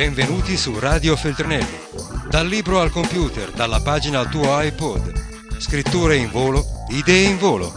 Benvenuti 0.00 0.56
su 0.56 0.78
Radio 0.78 1.14
Feltrinelli. 1.14 1.78
Dal 2.26 2.46
libro 2.46 2.80
al 2.80 2.90
computer, 2.90 3.50
dalla 3.50 3.82
pagina 3.82 4.20
al 4.20 4.30
tuo 4.30 4.58
iPod. 4.58 5.58
Scritture 5.60 6.16
in 6.16 6.30
volo, 6.30 6.64
idee 6.88 7.28
in 7.28 7.36
volo. 7.36 7.70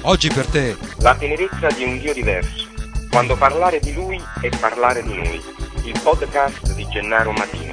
Oggi 0.00 0.28
per 0.28 0.48
te. 0.48 0.76
La 0.96 1.14
tenerezza 1.14 1.68
di 1.68 1.84
un 1.84 2.00
Dio 2.00 2.12
diverso. 2.12 2.66
Quando 3.08 3.36
parlare 3.36 3.78
di 3.78 3.92
Lui 3.94 4.20
è 4.40 4.48
parlare 4.58 5.04
di 5.04 5.14
noi. 5.14 5.40
Il 5.84 6.00
podcast 6.00 6.72
di 6.72 6.84
Gennaro 6.88 7.30
Matino. 7.30 7.72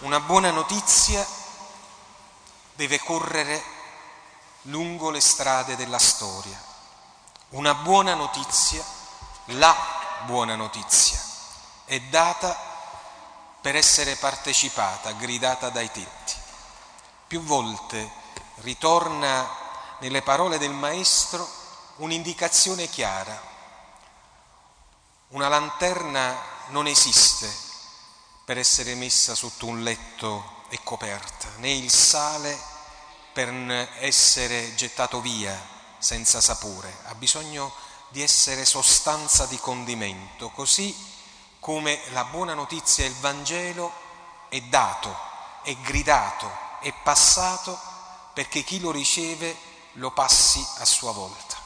Una 0.00 0.18
buona 0.18 0.50
notizia 0.50 1.24
deve 2.74 2.98
correre 2.98 3.62
lungo 4.62 5.10
le 5.10 5.20
strade 5.20 5.76
della 5.76 5.98
storia. 5.98 6.60
Una 7.50 7.74
buona 7.74 8.14
notizia, 8.14 8.82
la 9.50 9.72
buona 10.26 10.56
notizia 10.56 11.26
è 11.86 12.00
data 12.10 12.65
per 13.66 13.74
essere 13.74 14.14
partecipata, 14.14 15.10
gridata 15.10 15.70
dai 15.70 15.90
tetti. 15.90 16.34
Più 17.26 17.42
volte 17.42 18.08
ritorna 18.58 19.44
nelle 19.98 20.22
parole 20.22 20.56
del 20.56 20.70
Maestro 20.70 21.44
un'indicazione 21.96 22.88
chiara. 22.88 23.36
Una 25.30 25.48
lanterna 25.48 26.40
non 26.68 26.86
esiste 26.86 27.52
per 28.44 28.56
essere 28.56 28.94
messa 28.94 29.34
sotto 29.34 29.66
un 29.66 29.82
letto 29.82 30.62
e 30.68 30.78
coperta, 30.84 31.48
né 31.56 31.72
il 31.72 31.90
sale 31.90 32.56
per 33.32 33.50
essere 33.98 34.76
gettato 34.76 35.20
via 35.20 35.60
senza 35.98 36.40
sapore, 36.40 36.98
ha 37.06 37.16
bisogno 37.16 37.74
di 38.10 38.22
essere 38.22 38.64
sostanza 38.64 39.44
di 39.46 39.58
condimento, 39.58 40.50
così 40.50 41.15
come 41.66 42.00
la 42.10 42.22
buona 42.22 42.54
notizia, 42.54 43.04
il 43.06 43.16
Vangelo 43.16 43.92
è 44.48 44.60
dato, 44.60 45.12
è 45.62 45.74
gridato, 45.78 46.48
è 46.78 46.92
passato 47.02 47.76
perché 48.32 48.62
chi 48.62 48.78
lo 48.78 48.92
riceve 48.92 49.56
lo 49.94 50.12
passi 50.12 50.64
a 50.78 50.84
sua 50.84 51.10
volta. 51.10 51.56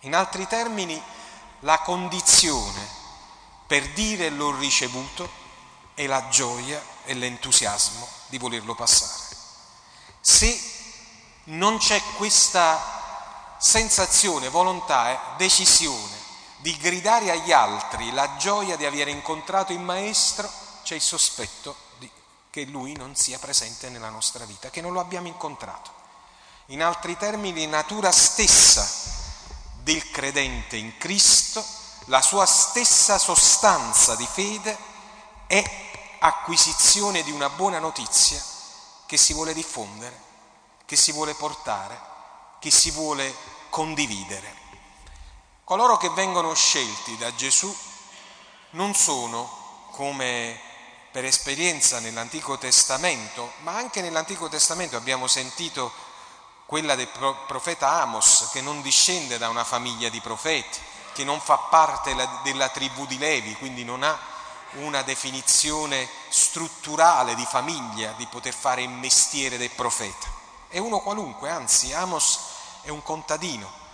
In 0.00 0.16
altri 0.16 0.48
termini, 0.48 1.00
la 1.60 1.78
condizione 1.78 2.88
per 3.68 3.88
dire 3.92 4.30
l'ho 4.30 4.50
ricevuto 4.56 5.30
è 5.94 6.06
la 6.06 6.28
gioia 6.28 6.82
e 7.04 7.14
l'entusiasmo 7.14 8.04
di 8.26 8.38
volerlo 8.38 8.74
passare. 8.74 9.36
Se 10.20 10.60
non 11.44 11.78
c'è 11.78 12.02
questa 12.16 13.54
sensazione, 13.58 14.48
volontà, 14.48 15.34
decisione 15.36 16.15
di 16.58 16.76
gridare 16.76 17.30
agli 17.30 17.52
altri 17.52 18.12
la 18.12 18.36
gioia 18.36 18.76
di 18.76 18.86
aver 18.86 19.08
incontrato 19.08 19.72
il 19.72 19.80
Maestro, 19.80 20.50
c'è 20.82 20.94
il 20.94 21.00
sospetto 21.00 21.76
di, 21.98 22.10
che 22.50 22.64
Lui 22.64 22.94
non 22.94 23.14
sia 23.14 23.38
presente 23.38 23.88
nella 23.88 24.08
nostra 24.08 24.44
vita, 24.44 24.70
che 24.70 24.80
non 24.80 24.92
lo 24.92 25.00
abbiamo 25.00 25.28
incontrato. 25.28 25.90
In 26.66 26.82
altri 26.82 27.16
termini, 27.16 27.66
natura 27.66 28.10
stessa 28.10 28.88
del 29.82 30.10
credente 30.10 30.76
in 30.76 30.96
Cristo, 30.98 31.64
la 32.06 32.20
sua 32.20 32.46
stessa 32.46 33.18
sostanza 33.18 34.16
di 34.16 34.26
fede 34.26 34.76
è 35.46 35.62
acquisizione 36.20 37.22
di 37.22 37.30
una 37.30 37.50
buona 37.50 37.78
notizia 37.78 38.42
che 39.06 39.16
si 39.16 39.32
vuole 39.32 39.54
diffondere, 39.54 40.20
che 40.84 40.96
si 40.96 41.12
vuole 41.12 41.34
portare, 41.34 42.00
che 42.58 42.70
si 42.70 42.90
vuole 42.90 43.34
condividere. 43.70 44.65
Coloro 45.66 45.96
che 45.96 46.10
vengono 46.10 46.54
scelti 46.54 47.16
da 47.16 47.34
Gesù 47.34 47.76
non 48.70 48.94
sono, 48.94 49.88
come 49.90 50.60
per 51.10 51.24
esperienza 51.24 51.98
nell'Antico 51.98 52.56
Testamento, 52.56 53.50
ma 53.62 53.74
anche 53.74 54.00
nell'Antico 54.00 54.48
Testamento 54.48 54.96
abbiamo 54.96 55.26
sentito 55.26 55.92
quella 56.66 56.94
del 56.94 57.08
profeta 57.48 58.00
Amos, 58.00 58.48
che 58.52 58.60
non 58.60 58.80
discende 58.80 59.38
da 59.38 59.48
una 59.48 59.64
famiglia 59.64 60.08
di 60.08 60.20
profeti, 60.20 60.78
che 61.12 61.24
non 61.24 61.40
fa 61.40 61.56
parte 61.58 62.14
della 62.44 62.68
tribù 62.68 63.04
di 63.04 63.18
Levi, 63.18 63.56
quindi 63.56 63.82
non 63.82 64.04
ha 64.04 64.16
una 64.74 65.02
definizione 65.02 66.08
strutturale 66.28 67.34
di 67.34 67.44
famiglia 67.44 68.12
di 68.12 68.26
poter 68.26 68.54
fare 68.54 68.82
il 68.82 68.88
mestiere 68.88 69.58
del 69.58 69.70
profeta. 69.70 70.28
È 70.68 70.78
uno 70.78 71.00
qualunque, 71.00 71.50
anzi 71.50 71.92
Amos 71.92 72.38
è 72.82 72.88
un 72.90 73.02
contadino 73.02 73.85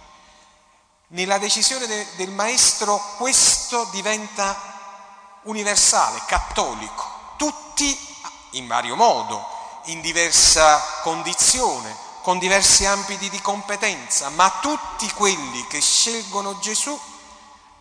nella 1.13 1.39
decisione 1.39 1.87
de, 1.87 2.07
del 2.17 2.31
maestro 2.31 3.01
questo 3.17 3.85
diventa 3.91 5.41
universale, 5.43 6.23
cattolico. 6.27 7.21
Tutti 7.37 8.11
in 8.53 8.67
vario 8.67 8.97
modo, 8.97 9.45
in 9.87 10.01
diversa 10.01 11.01
condizione, 11.03 11.95
con 12.23 12.39
diversi 12.39 12.87
ambiti 12.87 13.29
di 13.29 13.41
competenza, 13.41 14.29
ma 14.31 14.59
tutti 14.61 15.11
quelli 15.13 15.67
che 15.67 15.81
scelgono 15.81 16.59
Gesù 16.61 16.99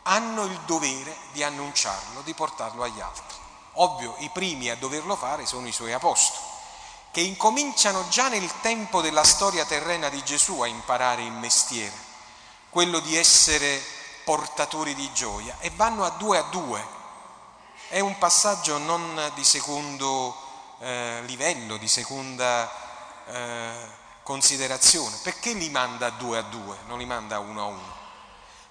hanno 0.03 0.45
il 0.45 0.59
dovere 0.65 1.15
di 1.31 1.43
annunciarlo, 1.43 2.21
di 2.21 2.33
portarlo 2.33 2.83
agli 2.83 2.99
altri. 2.99 3.35
Ovvio, 3.73 4.15
i 4.19 4.29
primi 4.29 4.69
a 4.69 4.75
doverlo 4.75 5.15
fare 5.15 5.45
sono 5.45 5.67
i 5.67 5.71
suoi 5.71 5.93
apostoli, 5.93 6.43
che 7.11 7.21
incominciano 7.21 8.07
già 8.09 8.27
nel 8.29 8.49
tempo 8.61 9.01
della 9.01 9.23
storia 9.23 9.63
terrena 9.65 10.09
di 10.09 10.23
Gesù 10.23 10.61
a 10.61 10.67
imparare 10.67 11.21
il 11.21 11.31
mestiere 11.31 12.09
quello 12.71 12.99
di 13.01 13.17
essere 13.17 13.83
portatori 14.23 14.95
di 14.95 15.11
gioia 15.13 15.57
e 15.59 15.69
vanno 15.75 16.05
a 16.05 16.09
due 16.11 16.37
a 16.37 16.43
due. 16.43 16.99
È 17.89 17.99
un 17.99 18.17
passaggio 18.17 18.77
non 18.77 19.31
di 19.35 19.43
secondo 19.43 20.33
eh, 20.79 21.21
livello, 21.25 21.75
di 21.75 21.89
seconda 21.89 22.71
eh, 23.27 23.87
considerazione. 24.23 25.17
Perché 25.21 25.51
li 25.51 25.69
manda 25.69 26.07
a 26.07 26.11
due 26.11 26.37
a 26.37 26.43
due, 26.43 26.77
non 26.87 26.97
li 26.97 27.05
manda 27.05 27.35
a 27.35 27.39
uno 27.39 27.61
a 27.61 27.65
uno? 27.65 27.95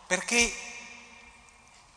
Perché 0.06 0.50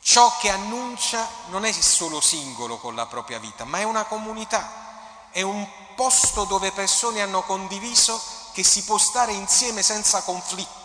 ciò 0.02 0.38
che 0.40 0.50
annuncia 0.50 1.25
non 1.47 1.64
è 1.64 1.72
solo 1.72 2.20
singolo 2.20 2.78
con 2.80 2.96
la 2.96 3.06
propria 3.06 3.40
vita, 3.40 3.64
ma 3.64 3.80
è 3.80 3.84
una 3.84 4.03
comunità, 4.03 5.30
è 5.31 5.41
un 5.41 5.66
posto 5.96 6.44
dove 6.44 6.74
persone 6.74 7.22
hanno 7.22 7.44
condiviso 7.44 8.22
che 8.52 8.64
si 8.64 8.84
può 8.84 8.97
stare 8.97 9.31
insieme 9.31 9.81
senza 9.81 10.22
conflitto 10.22 10.84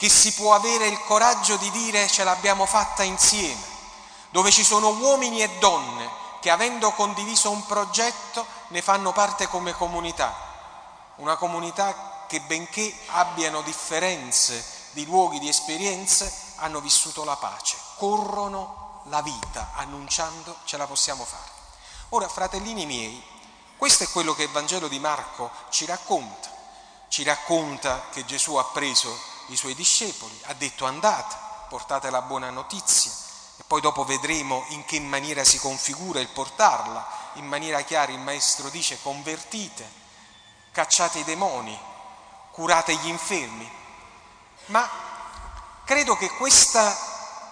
che 0.00 0.08
si 0.08 0.32
può 0.32 0.54
avere 0.54 0.86
il 0.86 0.98
coraggio 1.04 1.56
di 1.56 1.70
dire 1.72 2.08
ce 2.08 2.24
l'abbiamo 2.24 2.64
fatta 2.64 3.02
insieme, 3.02 3.60
dove 4.30 4.50
ci 4.50 4.64
sono 4.64 4.88
uomini 4.94 5.42
e 5.42 5.58
donne 5.58 6.08
che 6.40 6.48
avendo 6.48 6.90
condiviso 6.92 7.50
un 7.50 7.66
progetto 7.66 8.46
ne 8.68 8.80
fanno 8.80 9.12
parte 9.12 9.46
come 9.46 9.74
comunità, 9.74 10.34
una 11.16 11.36
comunità 11.36 12.24
che 12.26 12.40
benché 12.40 12.98
abbiano 13.08 13.60
differenze 13.60 14.64
di 14.92 15.04
luoghi, 15.04 15.38
di 15.38 15.50
esperienze, 15.50 16.32
hanno 16.56 16.80
vissuto 16.80 17.22
la 17.22 17.36
pace, 17.36 17.76
corrono 17.96 19.02
la 19.08 19.20
vita 19.20 19.72
annunciando 19.74 20.56
ce 20.64 20.78
la 20.78 20.86
possiamo 20.86 21.26
fare. 21.26 21.50
Ora, 22.08 22.26
fratellini 22.26 22.86
miei, 22.86 23.22
questo 23.76 24.04
è 24.04 24.08
quello 24.08 24.32
che 24.32 24.44
il 24.44 24.50
Vangelo 24.50 24.88
di 24.88 24.98
Marco 24.98 25.50
ci 25.68 25.84
racconta. 25.84 26.48
Ci 27.08 27.22
racconta 27.22 28.04
che 28.12 28.24
Gesù 28.24 28.54
ha 28.54 28.64
preso 28.64 29.29
i 29.52 29.56
suoi 29.56 29.74
discepoli, 29.74 30.38
ha 30.46 30.54
detto 30.54 30.84
andate, 30.86 31.36
portate 31.68 32.10
la 32.10 32.22
buona 32.22 32.50
notizia 32.50 33.10
e 33.58 33.62
poi 33.66 33.80
dopo 33.80 34.04
vedremo 34.04 34.64
in 34.68 34.84
che 34.84 34.98
maniera 35.00 35.44
si 35.44 35.58
configura 35.58 36.20
il 36.20 36.28
portarla. 36.28 37.18
In 37.34 37.46
maniera 37.46 37.82
chiara 37.82 38.10
il 38.10 38.18
Maestro 38.18 38.70
dice 38.70 38.98
convertite, 39.02 39.88
cacciate 40.72 41.18
i 41.18 41.24
demoni, 41.24 41.78
curate 42.52 42.94
gli 42.96 43.08
infermi. 43.08 43.70
Ma 44.66 44.88
credo 45.84 46.16
che 46.16 46.30
questa 46.30 46.96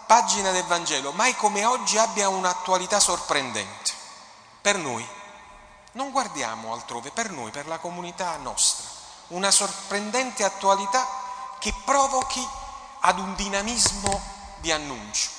pagina 0.06 0.50
del 0.50 0.64
Vangelo 0.64 1.12
mai 1.12 1.36
come 1.36 1.64
oggi 1.66 1.98
abbia 1.98 2.28
un'attualità 2.28 2.98
sorprendente 2.98 3.92
per 4.62 4.76
noi. 4.76 5.06
Non 5.92 6.10
guardiamo 6.10 6.72
altrove, 6.72 7.10
per 7.10 7.30
noi, 7.30 7.50
per 7.50 7.66
la 7.66 7.78
comunità 7.78 8.34
nostra. 8.38 8.86
Una 9.28 9.50
sorprendente 9.50 10.42
attualità 10.42 11.06
che 11.58 11.74
provochi 11.84 12.46
ad 13.00 13.18
un 13.18 13.34
dinamismo 13.34 14.20
di 14.58 14.72
annuncio, 14.72 15.30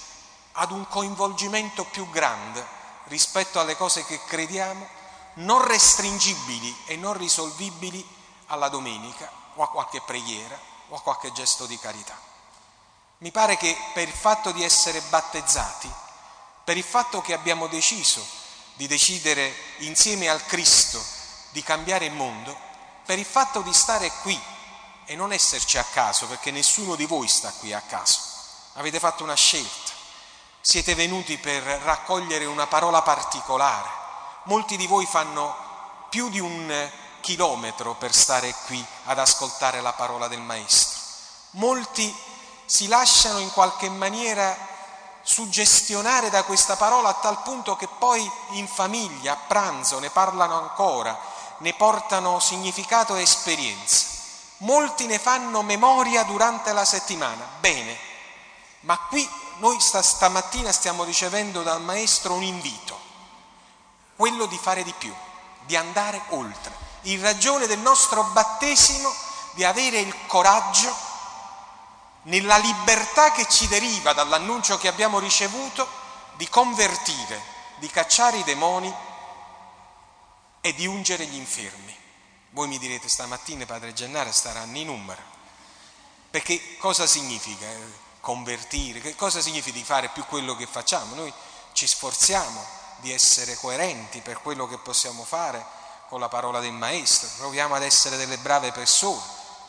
ad 0.54 0.72
un 0.72 0.88
coinvolgimento 0.88 1.84
più 1.86 2.10
grande 2.10 2.66
rispetto 3.06 3.60
alle 3.60 3.76
cose 3.76 4.06
che 4.06 4.24
crediamo, 4.26 4.88
non 5.36 5.66
restringibili 5.66 6.76
e 6.86 6.96
non 6.96 7.14
risolvibili 7.14 8.06
alla 8.48 8.70
domenica 8.70 9.30
o 9.56 9.64
a 9.64 9.70
qualche 9.70 10.02
preghiera 10.02 10.58
o 10.90 10.96
a 10.96 11.02
qualche 11.02 11.32
gesto 11.32 11.66
di 11.66 11.78
carità. 11.80 12.18
Mi 13.20 13.32
pare 13.32 13.58
che 13.58 13.76
per 13.94 14.08
il 14.08 14.14
fatto 14.14 14.52
di 14.52 14.64
essere 14.64 15.02
battezzati, 15.02 15.92
per 16.64 16.78
il 16.78 16.84
fatto 16.84 17.22
che 17.22 17.34
abbiamo 17.34 17.68
deciso 17.68 18.26
di 18.76 18.88
decidere 18.88 19.54
insieme 19.80 20.30
al 20.30 20.46
Cristo 20.46 21.04
di 21.50 21.62
cambiare 21.64 22.06
il 22.06 22.14
mondo, 22.14 22.56
per 23.06 23.20
il 23.20 23.26
fatto 23.26 23.62
di 23.62 23.74
stare 23.74 24.12
qui 24.22 24.40
e 25.10 25.16
non 25.16 25.34
esserci 25.34 25.80
a 25.80 25.84
caso, 25.84 26.28
perché 26.28 26.52
nessuno 26.52 26.94
di 26.94 27.08
voi 27.08 27.28
sta 27.28 27.52
qui 27.58 27.74
a 27.74 27.82
caso. 27.82 28.20
Avete 28.74 29.00
fatto 29.00 29.24
una 29.24 29.34
scelta. 29.34 29.92
siete 30.62 30.94
venuti 30.94 31.40
per 31.40 31.64
raccogliere 31.64 32.46
una 32.46 32.68
parola 32.68 33.02
particolare. 33.02 33.90
Molti 34.44 34.78
di 34.78 34.86
voi 34.86 35.08
fanno 35.08 35.56
più 36.10 36.30
di 36.30 36.40
un 36.40 36.92
chilometro 37.22 37.96
per 37.96 38.14
stare 38.14 38.54
qui 38.68 38.86
ad 39.06 39.18
ascoltare 39.18 39.82
la 39.82 39.94
parola 39.94 40.28
del 40.28 40.42
Maestro. 40.42 41.00
Molti 41.52 42.16
si 42.66 42.88
lasciano 42.88 43.40
in 43.40 43.52
qualche 43.52 43.90
maniera 43.90 44.56
suggestionare 45.24 46.30
da 46.30 46.44
questa 46.44 46.76
parola 46.76 47.10
a 47.10 47.14
tal 47.16 47.42
punto 47.42 47.76
che 47.76 47.88
poi 47.98 48.32
in 48.52 48.68
famiglia, 48.68 49.34
a 49.34 49.40
pranzo, 49.48 49.98
ne 49.98 50.12
parlano 50.12 50.56
ancora, 50.60 51.20
ne 51.58 51.74
portano 51.74 52.40
significato 52.40 53.16
e 53.16 53.24
esperienza. 53.24 54.18
Molti 54.60 55.06
ne 55.06 55.20
fanno 55.20 55.62
memoria 55.62 56.24
durante 56.24 56.74
la 56.74 56.86
settimana. 56.86 57.46
Bene, 57.60 57.98
ma 58.82 58.98
qui 58.98 59.28
noi 59.58 59.78
stamattina 59.80 60.72
stiamo 60.72 61.04
ricevendo 61.04 61.64
dal 61.64 61.82
Maestro 61.82 62.34
un 62.34 62.44
invito, 62.44 63.00
quello 64.16 64.46
di 64.46 64.58
fare 64.58 64.84
di 64.84 64.94
più, 64.98 65.14
di 65.66 65.76
andare 65.76 66.22
oltre, 66.30 66.74
in 67.04 67.22
ragione 67.22 67.68
del 67.68 67.80
nostro 67.80 68.24
battesimo, 68.24 69.14
di 69.54 69.64
avere 69.64 70.00
il 70.00 70.14
coraggio, 70.28 71.08
nella 72.24 72.58
libertà 72.58 73.32
che 73.32 73.48
ci 73.48 73.68
deriva 73.68 74.14
dall'annuncio 74.14 74.78
che 74.78 74.88
abbiamo 74.88 75.20
ricevuto, 75.20 75.88
di 76.36 76.48
convertire, 76.48 77.42
di 77.78 77.90
cacciare 77.90 78.38
i 78.38 78.44
demoni 78.44 78.94
e 80.62 80.74
di 80.74 80.86
ungere 80.86 81.26
gli 81.26 81.36
infermi. 81.36 81.98
Voi 82.52 82.68
mi 82.68 82.80
direte 82.80 83.08
stamattina, 83.08 83.66
Padre 83.66 83.94
Gennaro, 83.94 84.32
staranno 84.32 84.78
in 84.78 84.88
numero. 84.88 85.22
Perché 86.32 86.78
cosa 86.78 87.06
significa 87.06 87.68
convertire? 88.22 89.02
Che 89.02 89.16
cosa 89.16 89.40
significa 89.42 89.78
di 89.78 89.84
fare 89.84 90.10
più 90.10 90.26
quello 90.26 90.56
che 90.56 90.66
facciamo? 90.66 91.16
Noi 91.16 91.34
ci 91.74 91.86
sforziamo 91.86 92.78
di 92.98 93.12
essere 93.12 93.56
coerenti 93.56 94.22
per 94.22 94.42
quello 94.42 94.68
che 94.68 94.78
possiamo 94.78 95.24
fare 95.24 95.64
con 96.08 96.20
la 96.20 96.28
parola 96.28 96.60
del 96.60 96.72
Maestro, 96.72 97.30
proviamo 97.38 97.76
ad 97.76 97.84
essere 97.84 98.18
delle 98.18 98.38
brave 98.38 98.72
persone. 98.72 99.22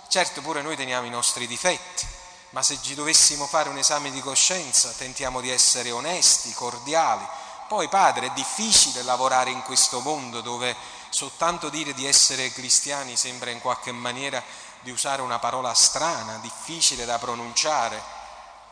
Certo 0.09 0.41
pure 0.41 0.63
noi 0.63 0.75
teniamo 0.75 1.07
i 1.07 1.11
nostri 1.11 1.47
difetti, 1.47 2.07
ma 2.51 2.63
se 2.63 2.79
ci 2.83 2.95
dovessimo 2.95 3.47
fare 3.47 3.69
un 3.69 3.77
esame 3.79 4.11
di 4.11 4.21
coscienza 4.21 4.91
tentiamo 4.93 5.41
di 5.41 5.51
essere 5.51 5.91
onesti, 5.91 6.53
cordiali, 6.55 7.25
poi 7.71 7.87
padre, 7.87 8.27
è 8.27 8.31
difficile 8.31 9.03
lavorare 9.03 9.51
in 9.51 9.63
questo 9.63 10.01
mondo 10.01 10.41
dove 10.41 10.75
soltanto 11.09 11.69
dire 11.69 11.95
di 11.95 12.05
essere 12.05 12.51
cristiani 12.51 13.17
sembra 13.17 13.51
in 13.51 13.61
qualche 13.61 13.93
maniera 13.93 14.43
di 14.81 14.91
usare 14.91 15.23
una 15.23 15.39
parola 15.39 15.73
strana, 15.73 16.39
difficile 16.39 17.05
da 17.05 17.21
pronunciare, 17.21 18.03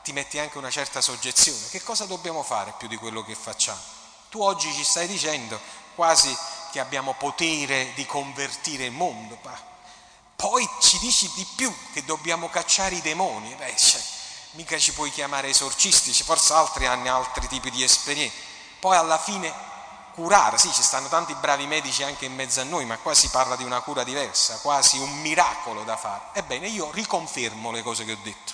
ti 0.03 0.11
metti 0.13 0.41
anche 0.41 0.59
una 0.59 0.69
certa 0.69 1.01
soggezione. 1.01 1.69
Che 1.71 1.81
cosa 1.85 2.07
dobbiamo 2.07 2.43
fare 2.43 2.75
più 2.77 2.89
di 2.89 2.97
quello 2.97 3.23
che 3.23 3.37
facciamo? 3.37 3.79
Tu 4.31 4.43
oggi 4.43 4.75
ci 4.75 4.83
stai 4.83 5.07
dicendo 5.07 5.61
quasi 5.95 6.37
che 6.73 6.81
abbiamo 6.81 7.15
potere 7.15 7.93
di 7.95 8.05
convertire 8.05 8.87
il 8.87 8.93
mondo, 8.93 9.39
ma 9.45 9.57
poi 10.35 10.69
ci 10.81 10.99
dici 10.99 11.31
di 11.37 11.47
più 11.55 11.73
che 11.93 12.05
dobbiamo 12.05 12.51
cacciare 12.51 12.97
i 12.97 13.01
demoni. 13.01 13.55
Beh, 13.55 13.77
cioè, 13.77 14.03
mica 14.53 14.77
ci 14.77 14.93
puoi 14.93 15.13
chiamare 15.13 15.51
esorcisti, 15.51 16.13
forse 16.25 16.53
altri 16.53 16.87
hanno 16.87 17.15
altri 17.15 17.47
tipi 17.47 17.71
di 17.71 17.85
esperienze 17.85 18.48
poi 18.79 18.97
alla 18.97 19.19
fine 19.19 19.53
curare, 20.19 20.59
sì 20.59 20.73
ci 20.73 20.83
stanno 20.83 21.07
tanti 21.07 21.33
bravi 21.35 21.67
medici 21.67 22.03
anche 22.03 22.25
in 22.25 22.35
mezzo 22.35 22.61
a 22.61 22.65
noi, 22.65 22.85
ma 22.85 22.99
qua 22.99 23.15
si 23.15 23.29
parla 23.29 23.55
di 23.55 23.63
una 23.63 23.81
cura 23.81 24.03
diversa, 24.03 24.59
quasi 24.61 24.99
un 24.99 25.21
miracolo 25.21 25.85
da 25.85 25.97
fare. 25.97 26.23
Ebbene 26.33 26.67
io 26.67 26.91
riconfermo 26.91 27.71
le 27.71 27.83
cose 27.83 28.05
che 28.05 28.13
ho 28.13 28.19
detto. 28.23 28.53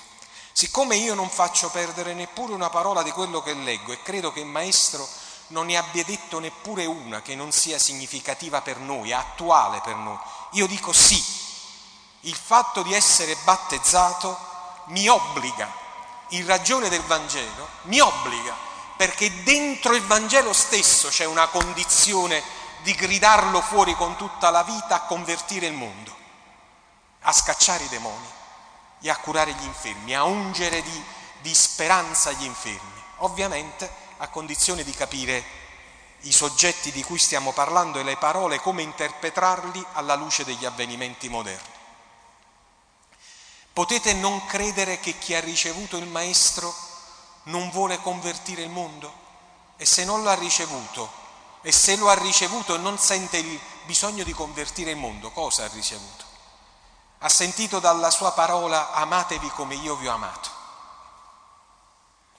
Siccome 0.52 0.96
io 0.96 1.14
non 1.14 1.30
faccio 1.30 1.70
perdere 1.70 2.12
neppure 2.12 2.52
una 2.52 2.68
parola 2.68 3.02
di 3.02 3.10
quello 3.10 3.42
che 3.42 3.54
leggo 3.54 3.92
e 3.92 4.02
credo 4.02 4.30
che 4.30 4.40
il 4.40 4.46
Maestro 4.46 5.08
non 5.48 5.66
ne 5.66 5.76
abbia 5.76 6.04
detto 6.04 6.38
neppure 6.38 6.84
una 6.84 7.22
che 7.22 7.34
non 7.34 7.50
sia 7.50 7.78
significativa 7.78 8.60
per 8.60 8.78
noi, 8.78 9.12
attuale 9.12 9.80
per 9.80 9.96
noi, 9.96 10.18
io 10.52 10.66
dico 10.66 10.92
sì, 10.92 11.22
il 12.20 12.36
fatto 12.36 12.82
di 12.82 12.94
essere 12.94 13.36
battezzato 13.42 14.38
mi 14.86 15.08
obbliga, 15.08 15.72
in 16.28 16.46
ragione 16.46 16.88
del 16.88 17.02
Vangelo, 17.02 17.68
mi 17.82 18.00
obbliga 18.00 18.72
perché 18.96 19.42
dentro 19.42 19.94
il 19.94 20.02
Vangelo 20.02 20.52
stesso 20.52 21.08
c'è 21.08 21.24
una 21.24 21.48
condizione 21.48 22.42
di 22.82 22.94
gridarlo 22.94 23.60
fuori 23.60 23.94
con 23.94 24.16
tutta 24.16 24.50
la 24.50 24.62
vita 24.62 24.94
a 24.94 25.02
convertire 25.02 25.66
il 25.66 25.72
mondo, 25.72 26.14
a 27.22 27.32
scacciare 27.32 27.84
i 27.84 27.88
demoni 27.88 28.26
e 29.00 29.10
a 29.10 29.16
curare 29.16 29.52
gli 29.52 29.64
infermi, 29.64 30.14
a 30.14 30.24
ungere 30.24 30.82
di, 30.82 31.04
di 31.40 31.54
speranza 31.54 32.30
gli 32.32 32.44
infermi, 32.44 33.02
ovviamente 33.18 33.90
a 34.18 34.28
condizione 34.28 34.84
di 34.84 34.92
capire 34.92 35.62
i 36.20 36.32
soggetti 36.32 36.90
di 36.90 37.02
cui 37.02 37.18
stiamo 37.18 37.52
parlando 37.52 37.98
e 37.98 38.02
le 38.02 38.16
parole, 38.16 38.60
come 38.60 38.82
interpretarli 38.82 39.84
alla 39.92 40.14
luce 40.14 40.44
degli 40.44 40.64
avvenimenti 40.64 41.28
moderni. 41.28 41.72
Potete 43.72 44.12
non 44.14 44.44
credere 44.46 45.00
che 45.00 45.18
chi 45.18 45.34
ha 45.34 45.40
ricevuto 45.40 45.96
il 45.96 46.06
Maestro 46.06 46.72
non 47.44 47.70
vuole 47.70 48.00
convertire 48.00 48.62
il 48.62 48.70
mondo? 48.70 49.12
E 49.76 49.84
se 49.86 50.04
non 50.04 50.22
lo 50.22 50.30
ha 50.30 50.34
ricevuto, 50.34 51.10
e 51.62 51.72
se 51.72 51.96
lo 51.96 52.08
ha 52.08 52.14
ricevuto 52.14 52.74
e 52.74 52.78
non 52.78 52.98
sente 52.98 53.38
il 53.38 53.60
bisogno 53.84 54.24
di 54.24 54.32
convertire 54.32 54.90
il 54.90 54.96
mondo, 54.96 55.30
cosa 55.30 55.64
ha 55.64 55.68
ricevuto? 55.68 56.24
Ha 57.18 57.28
sentito 57.28 57.80
dalla 57.80 58.10
sua 58.10 58.32
parola 58.32 58.92
amatevi 58.92 59.48
come 59.50 59.74
io 59.74 59.96
vi 59.96 60.08
ho 60.08 60.12
amato. 60.12 60.50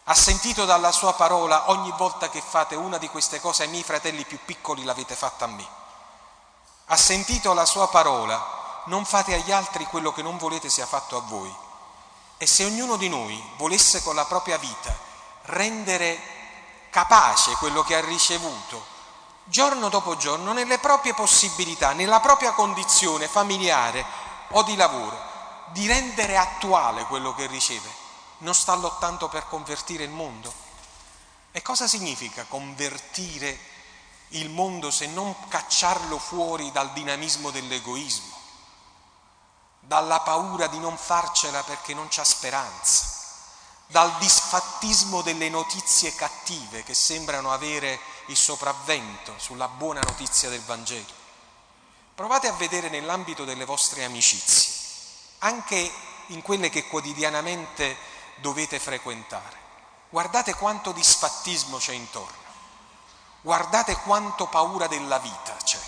Ha 0.04 0.14
sentito 0.14 0.66
dalla 0.66 0.92
sua 0.92 1.14
parola 1.14 1.72
ogni 1.72 1.92
volta 1.98 2.30
che 2.30 2.40
fate 2.40 2.76
una 2.76 3.00
di 3.00 3.10
queste 3.10 3.40
cose 3.42 3.64
ai 3.64 3.70
miei 3.70 3.84
fratelli 3.84 4.24
più 4.26 4.38
piccoli 4.46 4.84
l'avete 4.84 5.16
fatta 5.16 5.46
a 5.46 5.48
me. 5.48 5.68
Ha 6.86 6.96
sentito 6.96 7.54
la 7.54 7.66
sua 7.66 7.88
parola 7.88 8.64
non 8.86 9.06
fate 9.06 9.34
agli 9.34 9.52
altri 9.52 9.86
quello 9.86 10.12
che 10.12 10.22
non 10.22 10.38
volete 10.38 10.70
sia 10.70 10.86
fatto 10.86 11.18
a 11.18 11.22
voi. 11.22 11.54
E 12.38 12.46
se 12.46 12.66
ognuno 12.66 12.98
di 12.98 13.08
noi 13.08 13.42
volesse 13.58 14.04
con 14.04 14.16
la 14.16 14.26
propria 14.26 14.58
vita 14.58 14.96
rendere 15.44 16.20
capace 16.90 17.54
quello 17.54 17.84
che 17.84 17.96
ha 17.96 18.04
ricevuto, 18.04 18.86
giorno 19.46 19.90
dopo 19.90 20.18
giorno, 20.18 20.54
nelle 20.54 20.80
proprie 20.80 21.14
possibilità, 21.14 21.94
nella 21.94 22.20
propria 22.20 22.52
condizione 22.52 23.28
familiare 23.28 24.06
o 24.50 24.64
di 24.64 24.76
lavoro, 24.76 25.18
di 25.72 25.88
rendere 25.88 26.38
attuale 26.38 27.06
quello 27.06 27.34
che 27.34 27.48
riceve, 27.48 27.90
non 28.40 28.54
sta 28.54 28.76
lottando 28.76 29.30
per 29.30 29.48
convertire 29.48 30.04
il 30.04 30.10
mondo? 30.10 30.54
E 31.52 31.62
cosa 31.62 31.88
significa 31.88 32.46
convertire 32.50 33.58
il 34.30 34.50
mondo 34.50 34.92
se 34.92 35.08
non 35.08 35.34
cacciarlo 35.48 36.18
fuori 36.18 36.72
dal 36.72 36.92
dinamismo 36.92 37.50
dell'egoismo? 37.50 38.35
Dalla 39.88 40.20
paura 40.22 40.68
di 40.68 40.80
non 40.80 40.98
farcela 40.98 41.62
perché 41.64 41.94
non 41.94 42.08
c'ha 42.10 42.24
speranza, 42.24 43.06
dal 43.88 44.18
disfattismo 44.18 45.22
delle 45.22 45.50
notizie 45.50 46.16
cattive 46.16 46.84
che 46.84 46.96
sembrano 46.96 47.52
avere 47.52 48.00
il 48.28 48.36
sopravvento 48.36 49.34
sulla 49.38 49.68
buona 49.68 50.02
notizia 50.02 50.50
del 50.50 50.64
Vangelo. 50.64 51.24
Provate 52.16 52.48
a 52.48 52.54
vedere 52.54 52.90
nell'ambito 52.90 53.46
delle 53.46 53.66
vostre 53.66 54.04
amicizie, 54.06 54.74
anche 55.40 55.92
in 56.28 56.42
quelle 56.42 56.70
che 56.70 56.88
quotidianamente 56.88 57.96
dovete 58.38 58.80
frequentare. 58.80 59.64
Guardate 60.10 60.56
quanto 60.56 60.94
disfattismo 60.94 61.78
c'è 61.78 61.94
intorno, 61.94 62.44
guardate 63.42 63.96
quanto 63.98 64.48
paura 64.48 64.88
della 64.88 65.20
vita 65.20 65.56
c'è, 65.64 65.80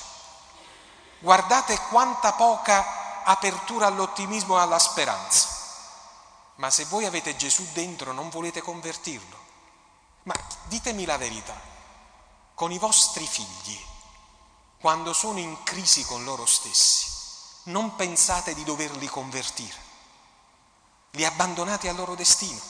guardate 1.20 1.80
quanta 1.90 2.34
poca 2.34 3.07
apertura 3.30 3.88
all'ottimismo 3.88 4.58
e 4.58 4.62
alla 4.62 4.80
speranza. 4.80 5.56
Ma 6.56 6.70
se 6.70 6.86
voi 6.86 7.06
avete 7.06 7.36
Gesù 7.36 7.66
dentro 7.74 8.14
non 8.14 8.30
volete 8.30 8.62
convertirlo. 8.62 9.46
Ma 10.24 10.34
ditemi 10.66 11.06
la 11.06 11.18
verità, 11.18 11.60
con 12.54 12.72
i 12.72 12.78
vostri 12.78 13.26
figli, 13.28 13.80
quando 14.80 15.14
sono 15.14 15.40
in 15.40 15.62
crisi 15.64 16.04
con 16.06 16.24
loro 16.24 16.46
stessi, 16.46 17.06
non 17.64 17.96
pensate 17.96 18.54
di 18.54 18.64
doverli 18.64 19.08
convertire. 19.08 19.86
Li 21.12 21.26
abbandonate 21.26 21.90
al 21.90 21.96
loro 21.96 22.16
destino. 22.16 22.62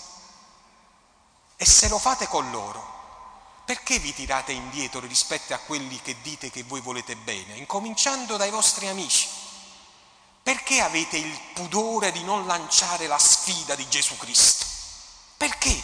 E 1.56 1.66
se 1.66 1.88
lo 1.88 2.00
fate 2.00 2.28
con 2.28 2.50
loro, 2.52 2.96
perché 3.66 4.00
vi 4.00 4.14
tirate 4.14 4.54
indietro 4.54 5.02
rispetto 5.02 5.54
a 5.54 5.60
quelli 5.60 6.02
che 6.02 6.22
dite 6.22 6.50
che 6.50 6.64
voi 6.64 6.82
volete 6.82 7.16
bene, 7.16 7.58
incominciando 7.58 8.38
dai 8.38 8.50
vostri 8.50 8.88
amici? 8.88 9.37
Perché 10.48 10.80
avete 10.80 11.18
il 11.18 11.38
pudore 11.54 12.14
di 12.14 12.24
non 12.24 12.46
lanciare 12.46 13.06
la 13.06 13.18
sfida 13.18 13.76
di 13.76 13.86
Gesù 13.90 14.16
Cristo? 14.16 14.66
Perché? 15.36 15.78